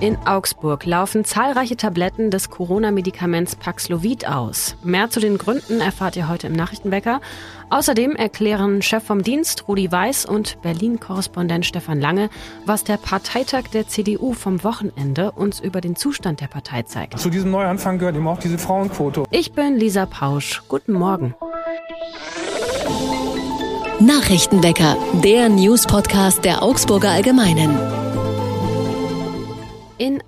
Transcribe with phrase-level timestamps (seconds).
[0.00, 4.76] In Augsburg laufen zahlreiche Tabletten des Corona-Medikaments Paxlovid aus.
[4.84, 7.20] Mehr zu den Gründen erfahrt ihr heute im Nachrichtenwecker.
[7.68, 12.30] Außerdem erklären Chef vom Dienst Rudi Weiß und Berlin-Korrespondent Stefan Lange,
[12.64, 17.18] was der Parteitag der CDU vom Wochenende uns über den Zustand der Partei zeigt.
[17.18, 19.24] Zu diesem Neuanfang gehört eben auch diese Frauenquote.
[19.32, 20.62] Ich bin Lisa Pausch.
[20.68, 21.34] Guten Morgen.
[23.98, 27.97] Nachrichtenwecker, der News-Podcast der Augsburger Allgemeinen.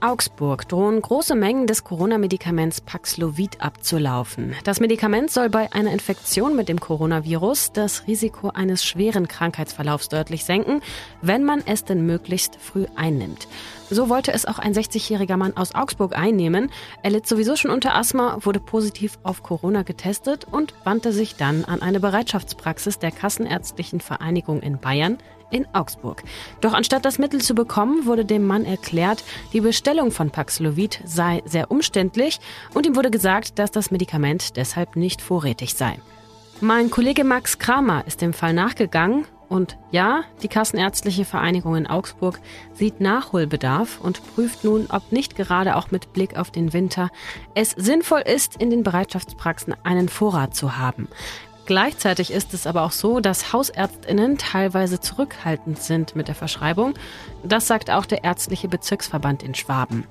[0.03, 4.55] Augsburg drohen große Mengen des Corona-Medikaments Paxlovid abzulaufen.
[4.65, 10.45] Das Medikament soll bei einer Infektion mit dem Coronavirus das Risiko eines schweren Krankheitsverlaufs deutlich
[10.45, 10.81] senken,
[11.21, 13.47] wenn man es denn möglichst früh einnimmt.
[13.91, 16.71] So wollte es auch ein 60-jähriger Mann aus Augsburg einnehmen.
[17.03, 21.65] Er litt sowieso schon unter Asthma, wurde positiv auf Corona getestet und wandte sich dann
[21.65, 25.19] an eine Bereitschaftspraxis der Kassenärztlichen Vereinigung in Bayern
[25.51, 26.23] in Augsburg.
[26.61, 31.43] Doch anstatt das Mittel zu bekommen, wurde dem Mann erklärt, die Bestellung von Paxlovid sei
[31.45, 32.41] sehr umständlich
[32.75, 35.99] und ihm wurde gesagt, dass das Medikament deshalb nicht vorrätig sei.
[36.61, 42.39] Mein Kollege Max Kramer ist dem Fall nachgegangen und ja, die Kassenärztliche Vereinigung in Augsburg
[42.73, 47.11] sieht Nachholbedarf und prüft nun, ob nicht gerade auch mit Blick auf den Winter
[47.57, 51.09] es sinnvoll ist, in den Bereitschaftspraxen einen Vorrat zu haben.
[51.71, 56.95] Gleichzeitig ist es aber auch so, dass Hausärztinnen teilweise zurückhaltend sind mit der Verschreibung.
[57.45, 60.03] Das sagt auch der ärztliche Bezirksverband in Schwaben.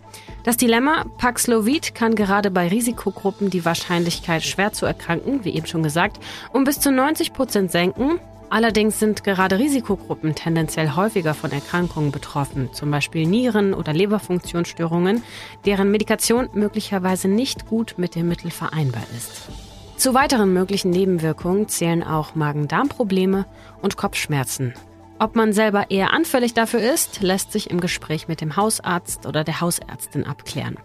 [0.45, 5.83] Das Dilemma Paxlovid kann gerade bei Risikogruppen die Wahrscheinlichkeit, schwer zu erkranken, wie eben schon
[5.83, 8.21] gesagt, um bis zu 90 Prozent senken.
[8.49, 15.23] Allerdings sind gerade Risikogruppen tendenziell häufiger von Erkrankungen betroffen, zum Beispiel Nieren- oder Leberfunktionsstörungen,
[15.65, 19.68] deren Medikation möglicherweise nicht gut mit dem Mittel vereinbar ist.
[19.99, 23.45] Zu weiteren möglichen Nebenwirkungen zählen auch Magen-Darm-Probleme
[23.81, 24.73] und Kopfschmerzen.
[25.21, 29.43] Ob man selber eher anfällig dafür ist, lässt sich im Gespräch mit dem Hausarzt oder
[29.43, 30.77] der Hausärztin abklären.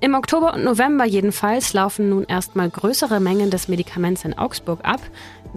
[0.00, 5.00] Im Oktober und November jedenfalls laufen nun erstmal größere Mengen des Medikaments in Augsburg ab.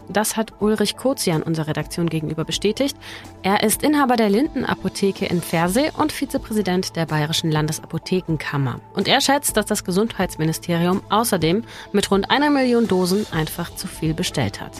[0.08, 2.96] Das hat Ulrich Kozian unserer Redaktion gegenüber bestätigt.
[3.44, 8.80] Er ist Inhaber der Lindenapotheke in Versee und Vizepräsident der Bayerischen Landesapothekenkammer.
[8.94, 14.14] Und er schätzt, dass das Gesundheitsministerium außerdem mit rund einer Million Dosen einfach zu viel
[14.14, 14.72] bestellt hat.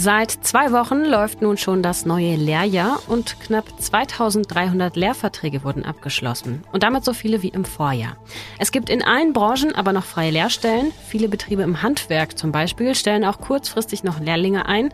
[0.00, 6.62] Seit zwei Wochen läuft nun schon das neue Lehrjahr und knapp 2300 Lehrverträge wurden abgeschlossen
[6.70, 8.16] und damit so viele wie im Vorjahr.
[8.60, 10.92] Es gibt in allen Branchen aber noch freie Lehrstellen.
[11.08, 14.90] Viele Betriebe im Handwerk zum Beispiel stellen auch kurzfristig noch Lehrlinge ein.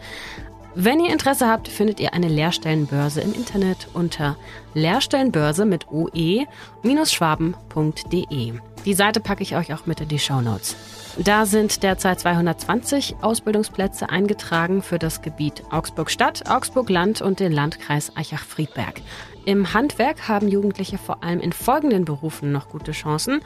[0.75, 4.39] Wenn ihr Interesse habt, findet ihr eine Lehrstellenbörse im Internet unter
[4.73, 8.55] Lehrstellenbörse mit oe-schwaben.de.
[8.85, 10.77] Die Seite packe ich euch auch mit in die Show Notes.
[11.17, 19.01] Da sind derzeit 220 Ausbildungsplätze eingetragen für das Gebiet Augsburg-Stadt, Augsburg-Land und den Landkreis Eichach-Friedberg.
[19.47, 23.41] Im Handwerk haben Jugendliche vor allem in folgenden Berufen noch gute Chancen.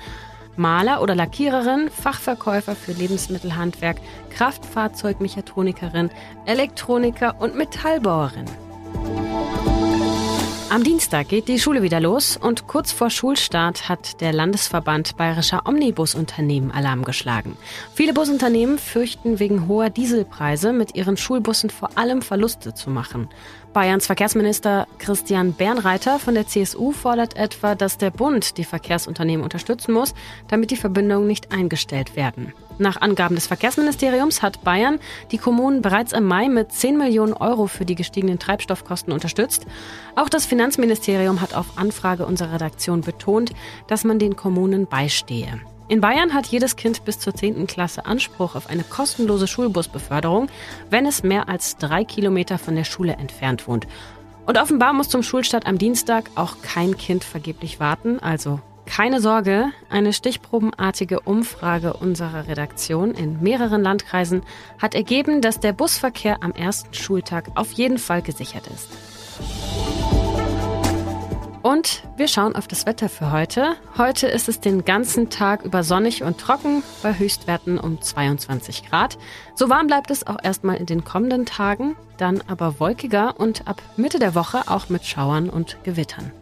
[0.57, 3.99] Maler oder Lackiererin, Fachverkäufer für Lebensmittelhandwerk,
[4.31, 6.11] Kraftfahrzeugmechatronikerin,
[6.47, 8.47] Elektroniker und Metallbauerin.
[10.71, 15.63] Am Dienstag geht die Schule wieder los und kurz vor Schulstart hat der Landesverband bayerischer
[15.65, 17.57] Omnibusunternehmen Alarm geschlagen.
[17.95, 23.31] Viele Busunternehmen fürchten wegen hoher Dieselpreise mit ihren Schulbussen vor allem Verluste zu machen.
[23.73, 29.93] Bayerns Verkehrsminister Christian Bernreiter von der CSU fordert etwa, dass der Bund die Verkehrsunternehmen unterstützen
[29.95, 30.13] muss,
[30.49, 32.53] damit die Verbindungen nicht eingestellt werden.
[32.79, 35.01] Nach Angaben des Verkehrsministeriums hat Bayern
[35.33, 39.67] die Kommunen bereits im Mai mit 10 Millionen Euro für die gestiegenen Treibstoffkosten unterstützt.
[40.15, 43.53] Auch das Finanzministerium hat auf Anfrage unserer Redaktion betont,
[43.89, 45.61] dass man den Kommunen beistehe.
[45.89, 47.67] In Bayern hat jedes Kind bis zur 10.
[47.67, 50.49] Klasse Anspruch auf eine kostenlose Schulbusbeförderung,
[50.91, 53.89] wenn es mehr als drei Kilometer von der Schule entfernt wohnt.
[54.47, 59.67] Und offenbar muss zum Schulstart am Dienstag auch kein Kind vergeblich warten, also keine Sorge,
[59.91, 64.43] eine stichprobenartige Umfrage unserer Redaktion in mehreren Landkreisen
[64.79, 68.89] hat ergeben, dass der Busverkehr am ersten Schultag auf jeden Fall gesichert ist.
[71.63, 73.75] Und wir schauen auf das Wetter für heute.
[73.99, 79.19] Heute ist es den ganzen Tag über sonnig und trocken bei Höchstwerten um 22 Grad.
[79.55, 83.83] So warm bleibt es auch erstmal in den kommenden Tagen, dann aber wolkiger und ab
[83.97, 86.33] Mitte der Woche auch mit Schauern und Gewittern.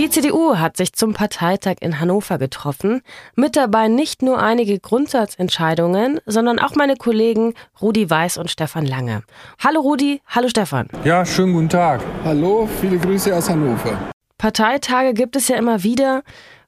[0.00, 3.02] Die CDU hat sich zum Parteitag in Hannover getroffen.
[3.36, 7.52] Mit dabei nicht nur einige Grundsatzentscheidungen, sondern auch meine Kollegen
[7.82, 9.24] Rudi Weiß und Stefan Lange.
[9.62, 10.88] Hallo Rudi, hallo Stefan.
[11.04, 12.00] Ja, schönen guten Tag.
[12.24, 14.10] Hallo, viele Grüße aus Hannover.
[14.38, 16.22] Parteitage gibt es ja immer wieder.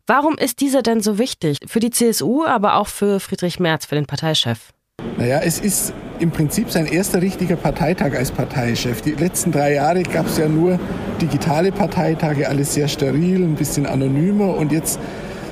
[0.06, 1.56] Warum ist dieser denn so wichtig?
[1.66, 4.74] Für die CSU, aber auch für Friedrich Merz, für den Parteichef?
[5.16, 9.02] Naja, es ist im Prinzip sein erster richtiger Parteitag als Parteichef.
[9.02, 10.78] Die letzten drei Jahre gab es ja nur
[11.20, 15.00] digitale Parteitage, alles sehr steril, ein bisschen anonymer und jetzt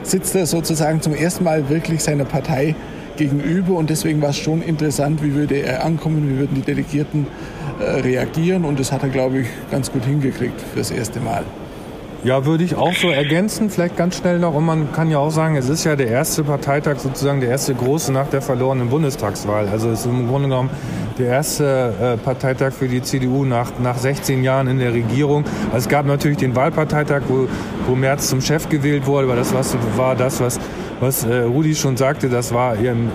[0.05, 2.77] sitzt er sozusagen zum ersten Mal wirklich seiner Partei
[3.17, 7.27] gegenüber und deswegen war es schon interessant, wie würde er ankommen, wie würden die Delegierten
[7.81, 11.43] äh, reagieren und das hat er, glaube ich, ganz gut hingekriegt fürs erste Mal.
[12.23, 14.55] Ja, würde ich auch so ergänzen, vielleicht ganz schnell noch.
[14.55, 17.75] Und man kann ja auch sagen, es ist ja der erste Parteitag, sozusagen der erste
[17.75, 19.69] große nach der verlorenen Bundestagswahl.
[19.69, 20.69] Also es ist im Grunde genommen
[21.19, 25.45] der erste äh, Parteitag für die CDU nach, nach 16 Jahren in der Regierung.
[25.67, 27.49] Also es gab natürlich den Wahlparteitag, wo,
[27.87, 30.61] wo Merz zum Chef gewählt wurde, aber das was, war das, was,
[31.01, 33.11] was äh, Rudi schon sagte, das war im, im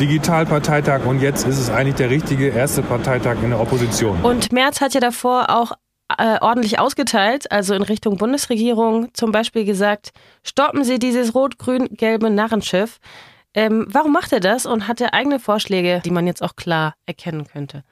[0.00, 4.16] Digitalparteitag und jetzt ist es eigentlich der richtige erste Parteitag in der Opposition.
[4.22, 5.72] Und Merz hat ja davor auch
[6.18, 10.10] äh, ordentlich ausgeteilt, also in Richtung Bundesregierung zum Beispiel gesagt,
[10.42, 12.98] stoppen Sie dieses rot-grün-gelbe Narrenschiff.
[13.54, 16.94] Ähm, warum macht er das und hat er eigene Vorschläge, die man jetzt auch klar
[17.06, 17.84] erkennen könnte?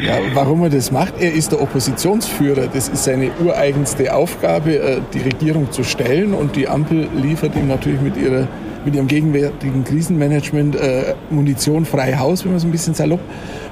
[0.00, 1.14] Ja, warum er das macht?
[1.20, 2.68] Er ist der Oppositionsführer.
[2.72, 6.34] Das ist seine ureigenste Aufgabe, äh, die Regierung zu stellen.
[6.34, 8.48] Und die Ampel liefert ihm natürlich mit, ihrer,
[8.84, 13.20] mit ihrem gegenwärtigen Krisenmanagement äh, Munition frei Haus, wenn man es ein bisschen salopp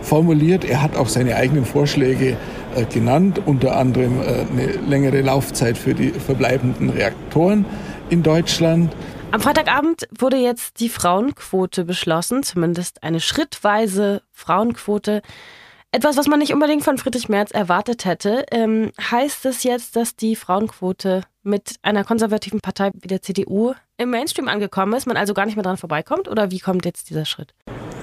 [0.03, 0.65] formuliert.
[0.65, 2.37] Er hat auch seine eigenen Vorschläge
[2.75, 7.65] äh, genannt, unter anderem äh, eine längere Laufzeit für die verbleibenden Reaktoren
[8.11, 8.95] in Deutschland.
[9.33, 15.23] Am Freitagabend wurde jetzt die Frauenquote beschlossen, zumindest eine schrittweise Frauenquote.
[15.93, 18.45] Etwas, was man nicht unbedingt von Friedrich Merz erwartet hätte.
[18.51, 24.11] Ähm, heißt es jetzt, dass die Frauenquote mit einer konservativen Partei wie der CDU im
[24.11, 26.29] Mainstream angekommen ist, man also gar nicht mehr dran vorbeikommt?
[26.29, 27.55] Oder wie kommt jetzt dieser Schritt?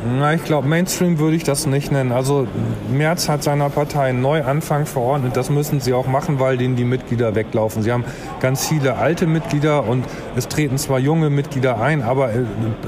[0.05, 2.11] Na, ich glaube, Mainstream würde ich das nicht nennen.
[2.11, 2.47] Also
[2.91, 5.35] Merz hat seiner Partei einen Neuanfang verordnet.
[5.35, 7.81] Das müssen sie auch machen, weil denen die Mitglieder weglaufen.
[7.81, 8.05] Sie haben
[8.39, 10.05] ganz viele alte Mitglieder und
[10.35, 12.43] es treten zwar junge Mitglieder ein, aber äh,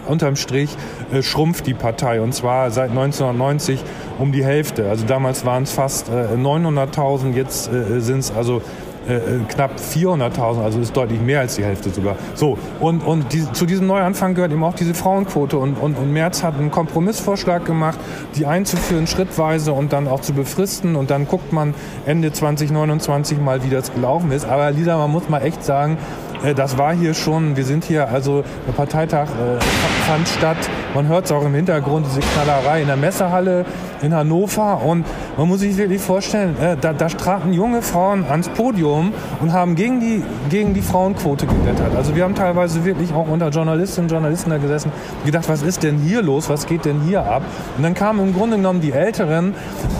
[0.08, 0.78] unterm Strich
[1.12, 3.84] äh, schrumpft die Partei und zwar seit 1990
[4.20, 4.88] um die Hälfte.
[4.88, 8.62] Also damals waren es fast äh, 900.000, jetzt äh, sind es also
[9.10, 12.16] äh, äh knapp 400.000, also ist deutlich mehr als die Hälfte sogar.
[12.36, 15.58] So, und, und die, zu diesem Neuanfang gehört eben auch diese Frauenquote.
[15.58, 18.00] Und, und, und Merz hat einen Kompromissvorschlag gemacht,
[18.36, 20.96] die einzuführen schrittweise und dann auch zu befristen.
[20.96, 21.74] Und dann guckt man
[22.06, 24.46] Ende 2029 mal, wie das gelaufen ist.
[24.46, 25.98] Aber Lisa, man muss mal echt sagen,
[26.44, 29.60] äh, das war hier schon, wir sind hier, also der Parteitag äh,
[30.08, 30.58] fand statt.
[30.94, 33.66] Man hört es auch im Hintergrund, diese Knallerei in der Messehalle
[34.02, 34.82] in Hannover.
[34.84, 35.06] Und
[35.38, 39.76] man muss sich wirklich vorstellen, äh, da, da traten junge Frauen ans Podium und haben
[39.76, 41.96] gegen die, gegen die Frauenquote gewettert.
[41.96, 45.62] Also wir haben teilweise wirklich auch unter Journalistinnen und Journalisten da gesessen und gedacht, was
[45.62, 47.44] ist denn hier los, was geht denn hier ab?
[47.78, 49.54] Und dann kamen im Grunde genommen die Älteren,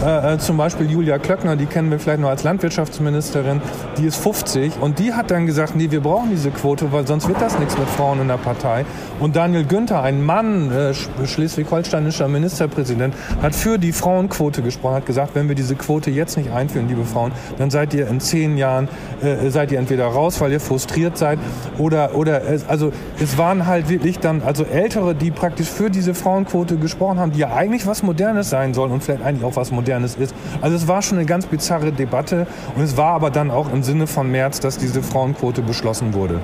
[0.06, 3.62] äh, äh zum Beispiel Julia Klöckner, die kennen wir vielleicht noch als Landwirtschaftsministerin,
[3.98, 7.28] die ist 50 und die hat dann gesagt, nee, wir brauchen diese Quote, weil sonst
[7.28, 8.86] wird das nichts mit Frauen in der Partei.
[9.20, 15.36] Und Daniel Günther, ein Mann, äh, schleswig-holsteinischer Ministerpräsident, hat für die Frauenquote gesprochen, hat gesagt,
[15.36, 18.88] wenn wir diese Quote jetzt nicht einführen, liebe Frauen, dann seid ihr in zehn Jahren,
[19.22, 21.40] äh, seid ihr entweder raus, weil ihr frustriert seid
[21.78, 26.14] oder, oder es, also es waren halt wirklich dann, also Ältere, die praktisch für diese
[26.14, 29.72] Frauenquote gesprochen haben, die ja eigentlich was Modernes sein soll und vielleicht eigentlich auch was
[29.72, 30.34] Modernes ist.
[30.62, 33.84] Also es war schon eine ganz bizarre Debatte und es war aber dann auch im
[33.84, 36.40] Sinne von März, dass diese Frauenquote beschlossen wurde.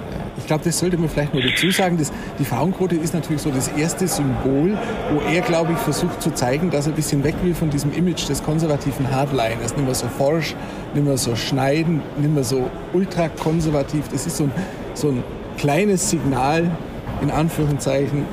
[0.46, 1.98] Ich glaube, das sollte man vielleicht nur dazu sagen.
[1.98, 4.78] Dass die Frauenquote ist natürlich so das erste Symbol,
[5.12, 7.92] wo er, glaube ich, versucht zu zeigen, dass er ein bisschen weg will von diesem
[7.92, 9.76] Image des konservativen Hardliners.
[9.76, 10.56] Nicht mehr so forsch,
[10.94, 14.08] nicht mehr so schneiden, nicht mehr so ultrakonservativ.
[14.10, 14.52] Das ist so ein,
[14.94, 15.24] so ein
[15.58, 16.70] kleines Signal,
[17.24, 18.28] in Anführungszeichen,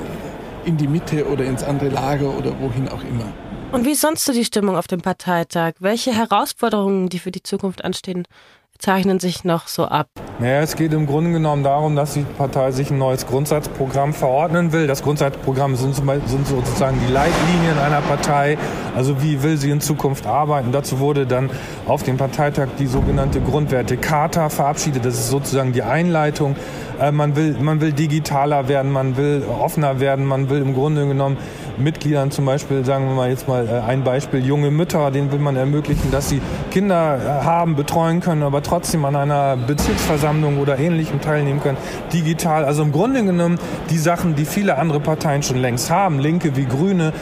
[0.65, 3.25] in die Mitte oder ins andere Lager oder wohin auch immer.
[3.71, 5.73] Und wie sonst so die Stimmung auf dem Parteitag?
[5.79, 8.27] Welche Herausforderungen, die für die Zukunft anstehen,
[8.79, 10.07] zeichnen sich noch so ab?
[10.39, 14.73] Naja, es geht im Grunde genommen darum, dass die Partei sich ein neues Grundsatzprogramm verordnen
[14.73, 14.87] will.
[14.87, 18.57] Das Grundsatzprogramm sind, sind sozusagen die Leitlinien einer Partei.
[18.95, 20.71] Also wie will sie in Zukunft arbeiten?
[20.71, 21.49] Dazu wurde dann
[21.87, 25.05] auf dem Parteitag die sogenannte Grundwerte-Charta verabschiedet.
[25.05, 26.55] Das ist sozusagen die Einleitung
[26.99, 31.07] äh, man, will, man will digitaler werden, man will offener werden, man will im Grunde
[31.07, 31.37] genommen
[31.77, 35.39] Mitgliedern zum Beispiel, sagen wir mal jetzt mal äh, ein Beispiel, junge Mütter, denen will
[35.39, 40.77] man ermöglichen, dass sie Kinder äh, haben, betreuen können, aber trotzdem an einer Bezirksversammlung oder
[40.77, 41.77] ähnlichem teilnehmen können,
[42.11, 42.65] digital.
[42.65, 46.65] Also im Grunde genommen die Sachen, die viele andere Parteien schon längst haben, Linke wie
[46.65, 47.13] Grüne,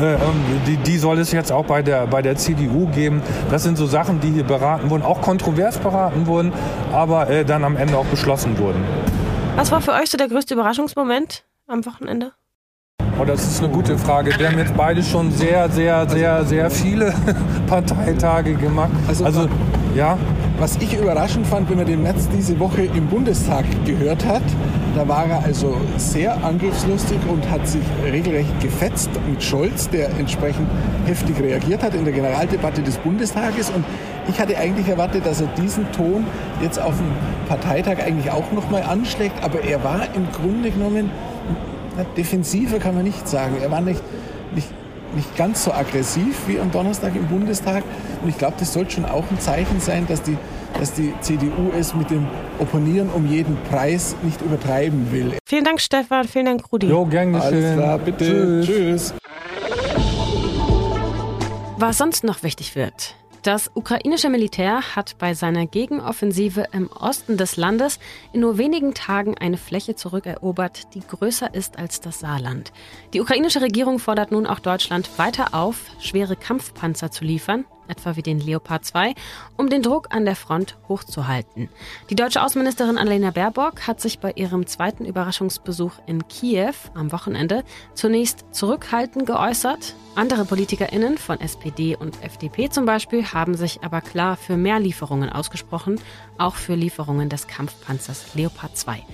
[0.00, 0.18] ähm,
[0.66, 3.22] die, die soll es jetzt auch bei der, bei der CDU geben.
[3.50, 6.52] Das sind so Sachen, die hier beraten wurden, auch kontrovers beraten wurden,
[6.92, 8.82] aber dann am Ende auch beschlossen wurden.
[9.56, 12.32] Was war für euch so der größte Überraschungsmoment am Wochenende?
[13.20, 14.32] Oh, das ist eine gute Frage.
[14.38, 17.12] Wir haben jetzt beide schon sehr, sehr, sehr, sehr viele
[17.66, 18.92] Parteitage gemacht.
[19.08, 19.48] Also, also
[19.94, 20.16] ja.
[20.58, 24.42] Was ich überraschend fand, wenn man den März diese Woche im Bundestag gehört hat,
[24.96, 30.68] Da war er also sehr angriffslustig und hat sich regelrecht gefetzt mit Scholz, der entsprechend
[31.04, 33.70] heftig reagiert hat in der Generaldebatte des Bundestages.
[33.70, 33.84] Und
[34.28, 36.24] ich hatte eigentlich erwartet, dass er diesen Ton
[36.62, 37.12] jetzt auf dem
[37.48, 39.44] Parteitag eigentlich auch nochmal anschlägt.
[39.44, 41.10] Aber er war im Grunde genommen,
[42.16, 43.56] defensiver kann man nicht sagen.
[43.60, 44.02] Er war nicht,
[44.54, 44.68] nicht
[45.14, 47.82] nicht ganz so aggressiv wie am Donnerstag im Bundestag.
[48.22, 50.36] Und ich glaube, das sollte schon auch ein Zeichen sein, dass die,
[50.78, 52.26] dass die CDU es mit dem
[52.58, 55.32] Opponieren um jeden Preis nicht übertreiben will.
[55.46, 56.28] Vielen Dank, Stefan.
[56.28, 56.88] Vielen Dank, Rudi.
[56.88, 57.54] Jo, gern geschehen.
[57.54, 58.62] Alles klar, bitte.
[58.64, 58.66] Tschüss.
[58.66, 59.14] Tschüss.
[61.78, 63.16] Was sonst noch wichtig wird.
[63.42, 67.98] Das ukrainische Militär hat bei seiner Gegenoffensive im Osten des Landes
[68.34, 72.70] in nur wenigen Tagen eine Fläche zurückerobert, die größer ist als das Saarland.
[73.14, 78.22] Die ukrainische Regierung fordert nun auch Deutschland weiter auf, schwere Kampfpanzer zu liefern, etwa wie
[78.22, 79.14] den Leopard 2,
[79.56, 81.68] um den Druck an der Front hochzuhalten.
[82.08, 87.64] Die deutsche Außenministerin Annalena Baerbock hat sich bei ihrem zweiten Überraschungsbesuch in Kiew am Wochenende
[87.94, 89.94] zunächst zurückhaltend geäußert.
[90.14, 95.30] Andere PolitikerInnen von SPD und FDP zum Beispiel haben sich aber klar für mehr Lieferungen
[95.30, 96.00] ausgesprochen,
[96.38, 99.04] auch für Lieferungen des Kampfpanzers Leopard 2.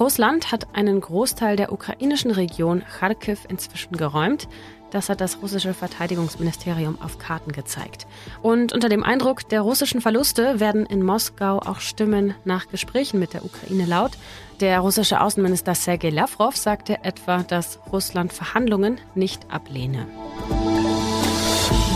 [0.00, 4.48] Russland hat einen Großteil der ukrainischen Region Kharkiv inzwischen geräumt.
[4.90, 8.06] Das hat das russische Verteidigungsministerium auf Karten gezeigt.
[8.42, 13.34] Und unter dem Eindruck der russischen Verluste werden in Moskau auch Stimmen nach Gesprächen mit
[13.34, 14.12] der Ukraine laut.
[14.60, 20.06] Der russische Außenminister Sergei Lavrov sagte etwa, dass Russland Verhandlungen nicht ablehne.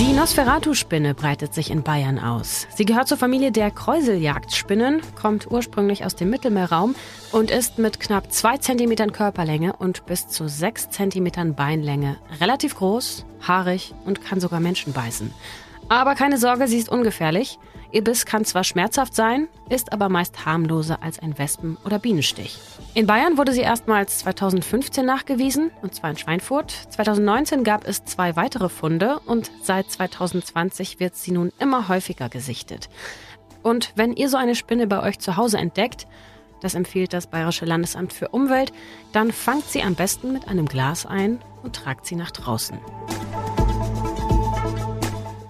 [0.00, 2.66] Die Nosferatu-Spinne breitet sich in Bayern aus.
[2.74, 6.96] Sie gehört zur Familie der Kräuseljagdspinnen, kommt ursprünglich aus dem Mittelmeerraum
[7.30, 13.24] und ist mit knapp zwei Zentimetern Körperlänge und bis zu sechs Zentimetern Beinlänge relativ groß,
[13.46, 15.32] haarig und kann sogar Menschen beißen.
[15.88, 17.60] Aber keine Sorge, sie ist ungefährlich.
[17.94, 22.58] Ihr Biss kann zwar schmerzhaft sein, ist aber meist harmloser als ein Wespen- oder Bienenstich.
[22.94, 26.72] In Bayern wurde sie erstmals 2015 nachgewiesen, und zwar in Schweinfurt.
[26.90, 32.88] 2019 gab es zwei weitere Funde und seit 2020 wird sie nun immer häufiger gesichtet.
[33.62, 36.08] Und wenn ihr so eine Spinne bei euch zu Hause entdeckt,
[36.62, 38.72] das empfiehlt das Bayerische Landesamt für Umwelt,
[39.12, 42.76] dann fangt sie am besten mit einem Glas ein und tragt sie nach draußen.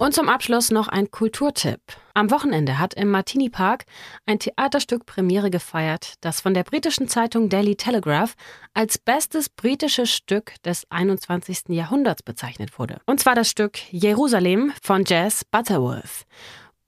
[0.04, 1.80] Und zum Abschluss noch ein Kulturtipp.
[2.12, 3.86] Am Wochenende hat im Martini Park
[4.26, 8.34] ein Theaterstück Premiere gefeiert, das von der britischen Zeitung Daily Telegraph
[8.74, 11.70] als bestes britisches Stück des 21.
[11.70, 13.00] Jahrhunderts bezeichnet wurde.
[13.06, 16.26] Und zwar das Stück Jerusalem von Jazz Butterworth.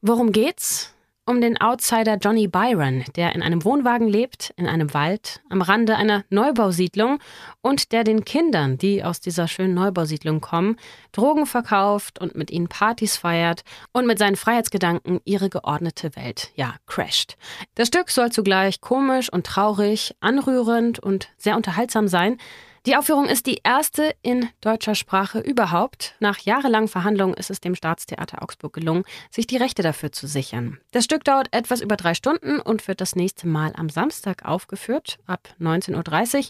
[0.02, 0.94] Worum geht's?
[1.26, 5.97] Um den Outsider Johnny Byron, der in einem Wohnwagen lebt, in einem Wald, am Rande
[5.97, 7.18] einer Neubausiedlung
[7.61, 10.76] und der den Kindern, die aus dieser schönen Neubausiedlung kommen,
[11.11, 16.76] Drogen verkauft und mit ihnen Partys feiert und mit seinen Freiheitsgedanken ihre geordnete Welt, ja,
[16.87, 17.37] crasht.
[17.75, 22.38] Das Stück soll zugleich komisch und traurig, anrührend und sehr unterhaltsam sein,
[22.86, 26.14] die Aufführung ist die erste in deutscher Sprache überhaupt.
[26.20, 30.78] Nach jahrelangen Verhandlungen ist es dem Staatstheater Augsburg gelungen, sich die Rechte dafür zu sichern.
[30.92, 35.18] Das Stück dauert etwas über drei Stunden und wird das nächste Mal am Samstag aufgeführt,
[35.26, 36.44] ab 19.30 Uhr,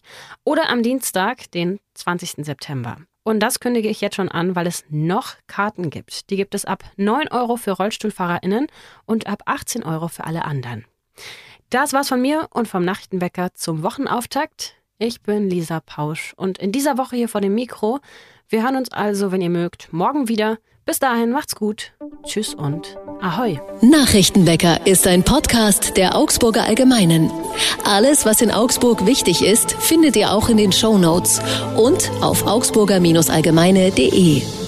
[0.44, 2.44] oder am Dienstag, den 20.
[2.44, 2.98] September.
[3.24, 6.30] Und das kündige ich jetzt schon an, weil es noch Karten gibt.
[6.30, 8.68] Die gibt es ab 9 Euro für RollstuhlfahrerInnen
[9.04, 10.84] und ab 18 Euro für alle anderen.
[11.70, 14.75] Das war's von mir und vom Nachrichtenwecker zum Wochenauftakt.
[14.98, 17.98] Ich bin Lisa Pausch und in dieser Woche hier vor dem Mikro.
[18.48, 20.56] Wir hören uns also, wenn ihr mögt, morgen wieder.
[20.86, 21.92] Bis dahin macht's gut.
[22.24, 23.60] Tschüss und Ahoi.
[23.82, 27.30] Nachrichtenwecker ist ein Podcast der Augsburger Allgemeinen.
[27.84, 31.42] Alles, was in Augsburg wichtig ist, findet ihr auch in den Show Notes
[31.76, 34.65] und auf augsburger-allgemeine.de.